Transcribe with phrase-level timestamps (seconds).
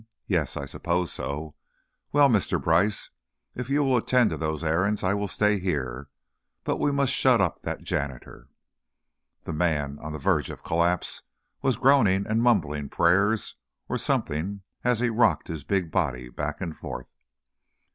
[0.25, 1.53] Yes, I suppose so.
[2.11, 2.59] Well, Mr.
[2.59, 3.11] Brice,
[3.53, 6.09] if you will attend to those errands, I will stay here.
[6.63, 8.47] But we must shut up that janitor!"
[9.43, 11.21] The man, on the verge of collapse,
[11.61, 16.75] was groaning and mumbling prayers, or something, as he rocked his big body back and
[16.75, 17.11] forth.